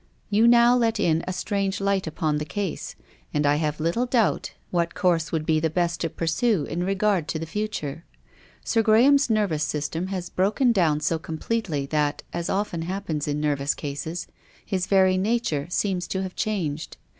You 0.31 0.47
now 0.47 0.75
let 0.75 0.99
in 0.99 1.23
a 1.27 1.31
strange 1.31 1.79
light 1.79 2.07
upon 2.07 2.39
the 2.39 2.43
case, 2.43 2.95
and 3.35 3.45
I 3.45 3.57
have 3.57 3.79
little 3.79 4.07
doubt 4.07 4.53
what 4.71 4.93
74 4.95 4.95
TONGUES 4.95 4.95
OF 4.95 4.95
CONSCIENCE. 4.95 5.01
course 5.01 5.31
would 5.31 5.45
be 5.45 5.59
the 5.59 5.69
best 5.71 6.01
to 6.01 6.09
pursue 6.09 6.63
in 6.63 6.83
regard 6.83 7.27
to 7.27 7.37
the 7.37 7.45
future. 7.45 8.05
Sir 8.65 8.81
Graham's 8.81 9.29
nervous 9.29 9.63
system 9.63 10.07
has 10.07 10.31
broken 10.31 10.71
down 10.71 11.01
so 11.01 11.19
completely 11.19 11.85
that, 11.85 12.23
as 12.33 12.49
oftens 12.49 12.85
hap 12.85 13.05
pens 13.05 13.27
in 13.27 13.39
nervous 13.39 13.75
cases, 13.75 14.25
his 14.65 14.87
very 14.87 15.17
nature 15.19 15.67
seems 15.69 16.07
to 16.07 16.23
have 16.23 16.35
changed. 16.35 16.97